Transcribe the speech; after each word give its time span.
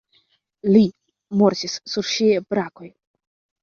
Li 0.69 0.81
mortis 1.43 1.79
sur 1.95 2.11
ŝiaj 2.17 2.43
brakoj. 2.53 2.95